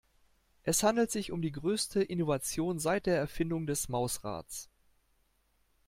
Es 0.63 0.81
handelt 0.81 1.11
sich 1.11 1.31
um 1.31 1.43
die 1.43 1.51
größte 1.51 2.01
Innovation 2.01 2.79
seit 2.79 3.05
der 3.05 3.17
Erfindung 3.19 3.67
des 3.67 3.87
Mausrads. 3.87 4.67